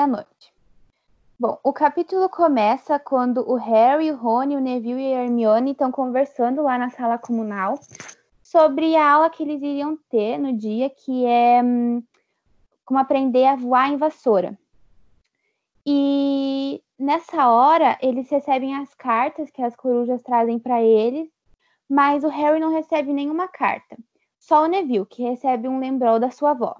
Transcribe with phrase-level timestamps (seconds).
[0.00, 0.54] meia-noite.
[1.38, 5.90] Bom, o capítulo começa quando o Harry, o Rony, o Neville e a Hermione estão
[5.90, 7.78] conversando lá na sala comunal
[8.42, 12.02] sobre a aula que eles iriam ter no dia, que é hum,
[12.84, 14.58] como aprender a voar em vassoura.
[15.84, 21.28] E nessa hora, eles recebem as cartas que as corujas trazem para eles,
[21.88, 23.96] mas o Harry não recebe nenhuma carta.
[24.38, 26.76] Só o Neville, que recebe um lembrol da sua avó.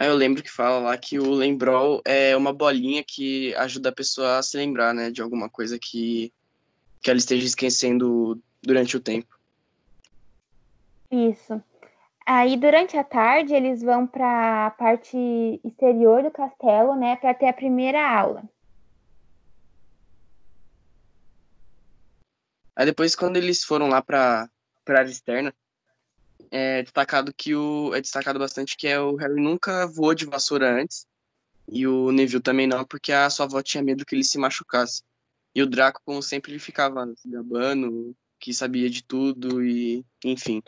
[0.00, 3.94] Aí eu lembro que fala lá que o lembrol é uma bolinha que ajuda a
[3.94, 6.32] pessoa a se lembrar, né, de alguma coisa que,
[7.02, 9.38] que ela esteja esquecendo durante o tempo.
[11.10, 11.62] Isso.
[12.24, 15.18] Aí, durante a tarde, eles vão para a parte
[15.62, 18.42] exterior do castelo, né, para ter a primeira aula.
[22.74, 24.48] Aí depois, quando eles foram lá para
[24.88, 25.54] a área externa,
[26.50, 30.80] é destacado que o é destacado bastante que é o Harry nunca voou de vassoura
[30.80, 31.06] antes
[31.70, 35.02] e o Neville também não, porque a sua avó tinha medo que ele se machucasse.
[35.54, 40.62] E o Draco, como sempre, ele ficava se gabando, que sabia de tudo e enfim.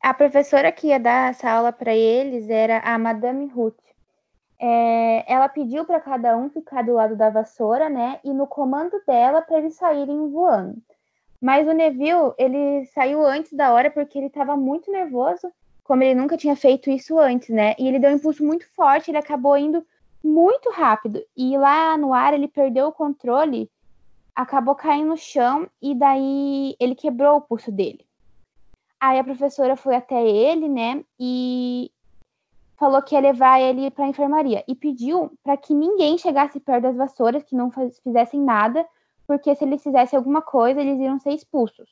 [0.00, 3.76] A professora que ia dar essa aula para eles era a Madame Ruth.
[4.58, 8.20] É, ela pediu para cada um ficar do lado da vassoura, né?
[8.24, 10.82] E no comando dela para eles saírem voando.
[11.40, 15.50] Mas o Neville, ele saiu antes da hora porque ele estava muito nervoso,
[15.82, 17.74] como ele nunca tinha feito isso antes, né?
[17.78, 19.84] E ele deu um impulso muito forte, ele acabou indo
[20.22, 21.24] muito rápido.
[21.36, 23.70] E lá no ar ele perdeu o controle
[24.34, 28.06] acabou caindo no chão e daí ele quebrou o pulso dele.
[28.98, 31.90] Aí a professora foi até ele, né, e
[32.76, 36.82] falou que ia levar ele para a enfermaria e pediu para que ninguém chegasse perto
[36.82, 37.70] das vassouras, que não
[38.02, 38.86] fizessem nada,
[39.30, 41.88] porque se eles fizessem alguma coisa, eles iriam ser expulsos.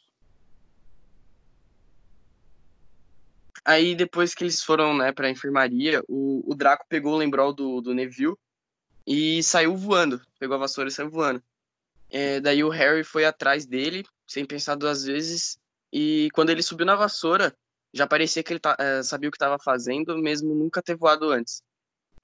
[3.65, 7.53] Aí depois que eles foram, né, para a enfermaria, o, o Draco pegou o lembrol
[7.53, 8.35] do, do Neville
[9.07, 10.21] e saiu voando.
[10.41, 11.41] Pegou a vassoura e saiu voando.
[12.11, 15.61] É, daí o Harry foi atrás dele, sem pensar duas vezes,
[15.93, 17.57] e quando ele subiu na vassoura,
[17.95, 21.63] já parecia que ele é, sabia o que estava fazendo, mesmo nunca ter voado antes.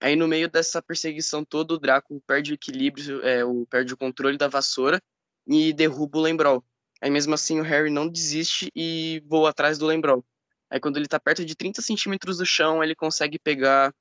[0.01, 3.97] Aí no meio dessa perseguição toda, o Draco perde o equilíbrio, é, o, perde o
[3.97, 5.01] controle da vassoura
[5.47, 6.63] e derruba o Lembrol.
[7.01, 10.25] Aí mesmo assim o Harry não desiste e voa atrás do Lembrol.
[10.71, 13.95] Aí quando ele está perto de 30 centímetros do chão, ele consegue pegar,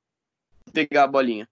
[0.72, 1.48] pegar a bolinha.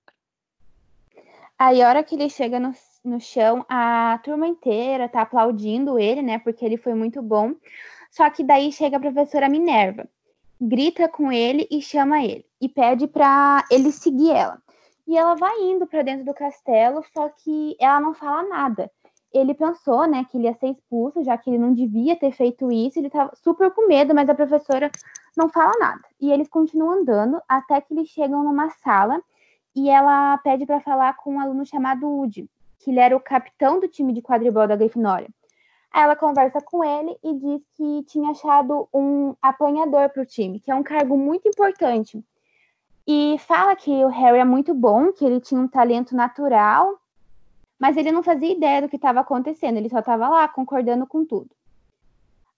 [1.59, 6.23] Aí a hora que ele chega no no chão, a turma inteira tá aplaudindo ele,
[6.23, 6.39] né?
[6.39, 7.55] Porque ele foi muito bom.
[8.11, 10.09] Só que daí chega a professora Minerva,
[10.61, 14.63] grita com ele e chama ele e pede para ele seguir ela.
[15.07, 18.91] E ela vai indo para dentro do castelo, só que ela não fala nada.
[19.33, 22.71] Ele pensou, né, que ele ia ser expulso, já que ele não devia ter feito
[22.71, 24.91] isso, ele tava super com medo, mas a professora
[25.37, 26.03] não fala nada.
[26.21, 29.23] E eles continuam andando até que eles chegam numa sala
[29.75, 32.49] e ela pede para falar com um aluno chamado Woody
[32.83, 35.29] que ele era o capitão do time de quadribol da Grifinória.
[35.93, 40.59] Aí ela conversa com ele e diz que tinha achado um apanhador para o time,
[40.59, 42.23] que é um cargo muito importante.
[43.07, 46.99] E fala que o Harry é muito bom, que ele tinha um talento natural,
[47.83, 51.25] mas ele não fazia ideia do que estava acontecendo, ele só estava lá concordando com
[51.25, 51.51] tudo.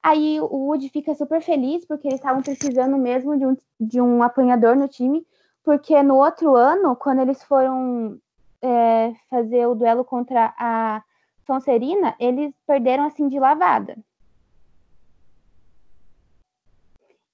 [0.02, 4.22] Aí o Woody fica super feliz porque eles estavam precisando mesmo de um, de um
[4.22, 5.26] apanhador no time,
[5.62, 8.20] porque no outro ano, quando eles foram
[8.60, 11.02] é, fazer o duelo contra a
[11.46, 13.96] Sonserina, eles perderam assim de lavada.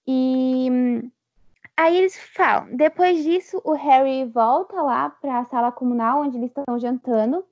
[0.06, 1.10] E
[1.76, 2.76] aí eles falam.
[2.76, 7.44] Depois disso, o Harry volta lá para a sala comunal onde eles estão jantando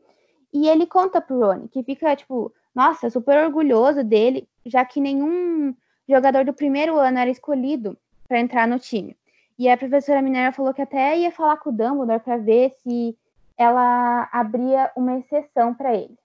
[0.53, 5.75] e ele conta pro Rony, que fica tipo, nossa, super orgulhoso dele, já que nenhum
[6.09, 9.17] jogador do primeiro ano era escolhido para entrar no time.
[9.59, 13.17] E a professora Minerva falou que até ia falar com o Dumbledore para ver se
[13.57, 16.17] ela abria uma exceção para ele.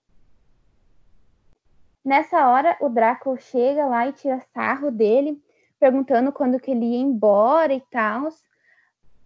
[2.05, 5.41] Nessa hora, o Draco chega lá e tira sarro dele,
[5.79, 8.29] perguntando quando que ele ia embora e tal,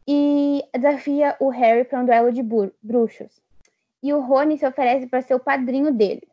[0.08, 2.42] e desafia o Harry para um duelo de
[2.82, 3.42] bruxos.
[4.02, 6.28] E o Rony se oferece para ser o padrinho dele.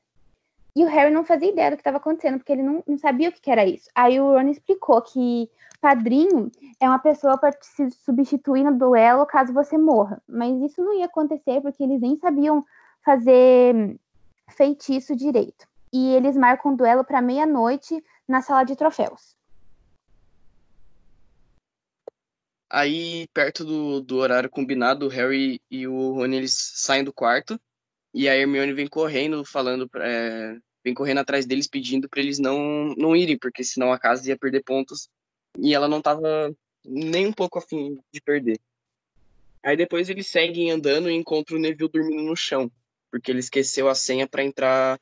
[0.77, 3.29] E o Harry não fazia ideia do que estava acontecendo, porque ele não, não sabia
[3.29, 3.89] o que, que era isso.
[3.95, 5.49] Aí o Ron explicou que
[5.81, 6.51] padrinho
[6.81, 10.21] é uma pessoa para se substituir no duelo caso você morra.
[10.29, 12.65] Mas isso não ia acontecer porque eles nem sabiam
[13.05, 13.99] fazer
[14.49, 15.67] feitiço direito.
[15.93, 19.37] E eles marcam um duelo para meia-noite na sala de troféus.
[22.77, 27.57] Aí, perto do, do horário combinado, o Harry e o Rony eles saem do quarto
[28.13, 32.93] e a Hermione vem correndo, falando, é, vem correndo atrás deles, pedindo para eles não,
[32.97, 35.09] não irem, porque senão a casa ia perder pontos
[35.57, 36.53] e ela não estava
[36.85, 38.59] nem um pouco afim de perder.
[39.63, 42.69] Aí depois eles seguem andando e encontram o Neville dormindo no chão,
[43.09, 44.99] porque ele esqueceu a senha para entrar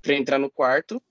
[0.00, 1.02] para entrar no quarto.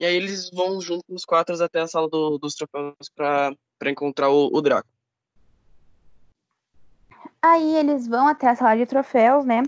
[0.00, 3.54] E aí eles vão juntos os quatro até a sala do, dos troféus para
[3.86, 4.91] encontrar o, o Draco.
[7.42, 9.64] Aí eles vão até a sala de troféus, né?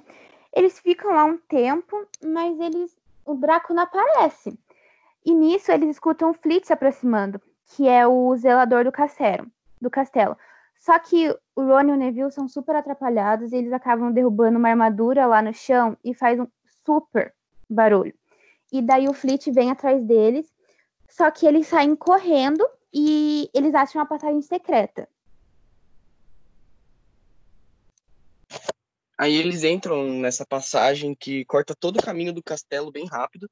[0.54, 4.56] Eles ficam lá um tempo, mas eles o Draco não aparece.
[5.24, 9.46] E nisso eles escutam o Fleet se aproximando, que é o zelador do castelo.
[9.80, 10.36] Do castelo.
[10.78, 14.68] Só que o Ron e o Neville são super atrapalhados e eles acabam derrubando uma
[14.68, 16.46] armadura lá no chão e faz um
[16.84, 17.34] super
[17.68, 18.14] barulho.
[18.70, 20.52] E daí o Fleet vem atrás deles,
[21.08, 25.08] só que eles saem correndo e eles acham uma passagem secreta.
[29.16, 33.48] Aí eles entram nessa passagem que corta todo o caminho do castelo bem rápido.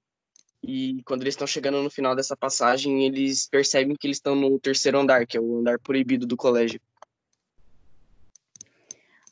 [0.62, 4.58] E quando eles estão chegando no final dessa passagem, eles percebem que eles estão no
[4.58, 6.80] terceiro andar, que é o andar proibido do colégio.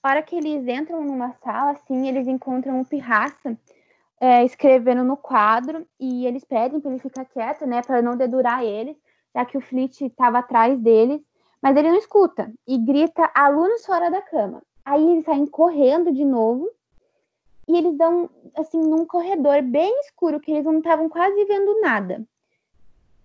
[0.03, 3.57] A hora que eles entram numa sala, assim, eles encontram um pirraça
[4.21, 8.65] é, escrevendo no quadro e eles pedem para ele ficar quieto, né, para não dedurar
[8.65, 8.97] eles,
[9.35, 11.21] já que o Flit estava atrás deles,
[11.63, 14.63] mas ele não escuta e grita alunos fora da cama.
[14.85, 16.71] Aí eles saem correndo de novo
[17.69, 22.27] e eles dão, assim, num corredor bem escuro, que eles não estavam quase vendo nada.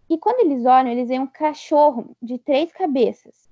[0.10, 3.50] E quando eles olham, eles veem um cachorro de três cabeças.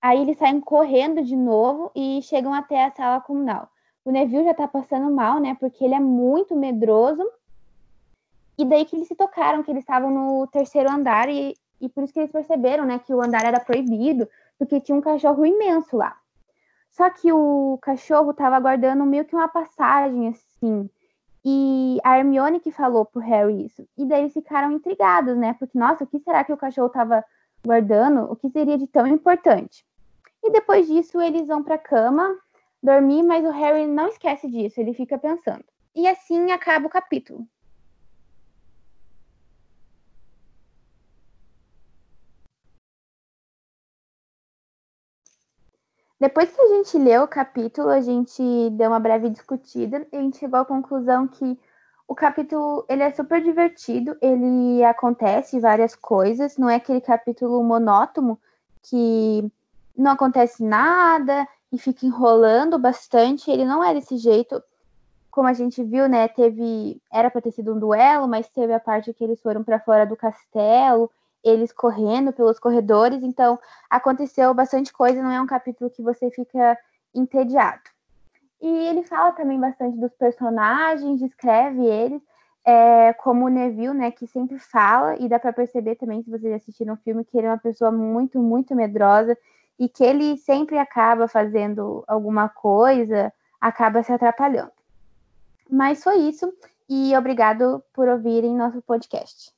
[0.00, 3.68] Aí eles saem correndo de novo e chegam até a sala comunal.
[4.04, 5.56] O Neville já tá passando mal, né?
[5.58, 7.28] Porque ele é muito medroso.
[8.56, 12.04] E daí que eles se tocaram, que eles estavam no terceiro andar e, e por
[12.04, 12.98] isso que eles perceberam, né?
[12.98, 14.28] Que o andar era proibido,
[14.58, 16.16] porque tinha um cachorro imenso lá.
[16.96, 20.88] Só que o cachorro estava aguardando meio que uma passagem, assim.
[21.44, 23.84] E a Hermione que falou pro Harry isso.
[23.98, 25.54] E daí eles ficaram intrigados, né?
[25.58, 27.24] Porque, nossa, o que será que o cachorro estava
[27.66, 28.30] guardando?
[28.30, 29.84] O que seria de tão importante?
[30.40, 32.38] E depois disso, eles vão pra cama
[32.80, 35.64] dormir, mas o Harry não esquece disso, ele fica pensando.
[35.96, 37.44] E assim acaba o capítulo.
[46.20, 50.20] Depois que a gente leu o capítulo, a gente deu uma breve discutida e a
[50.20, 51.58] gente chegou à conclusão que
[52.06, 58.38] o capítulo ele é super divertido, ele acontece várias coisas, não é aquele capítulo monótono
[58.82, 59.50] que
[59.96, 63.50] não acontece nada e fica enrolando bastante.
[63.50, 64.62] Ele não é desse jeito,
[65.30, 66.28] como a gente viu, né?
[66.28, 69.80] Teve era para ter sido um duelo, mas teve a parte que eles foram para
[69.80, 71.10] fora do castelo
[71.44, 73.58] eles correndo pelos corredores, então
[73.90, 76.78] aconteceu bastante coisa, não é um capítulo que você fica
[77.14, 77.82] entediado.
[78.60, 82.22] E ele fala também bastante dos personagens, descreve eles,
[82.64, 86.54] é, como o Neville, né, que sempre fala, e dá para perceber também, se vocês
[86.54, 89.36] assistiram o filme, que ele é uma pessoa muito, muito medrosa,
[89.78, 94.72] e que ele sempre acaba fazendo alguma coisa, acaba se atrapalhando.
[95.70, 96.50] Mas foi isso,
[96.88, 99.53] e obrigado por ouvirem nosso podcast.